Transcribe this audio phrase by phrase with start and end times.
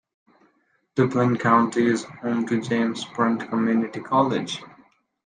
[0.95, 4.63] Duplin County is home to James Sprunt Community College.